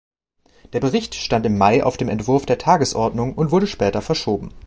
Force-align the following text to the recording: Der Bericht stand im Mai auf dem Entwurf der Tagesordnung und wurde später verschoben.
Der 0.73 0.79
Bericht 0.79 1.13
stand 1.13 1.45
im 1.45 1.59
Mai 1.59 1.83
auf 1.83 1.95
dem 1.95 2.09
Entwurf 2.09 2.47
der 2.47 2.57
Tagesordnung 2.57 3.35
und 3.35 3.51
wurde 3.51 3.67
später 3.67 4.01
verschoben. 4.01 4.51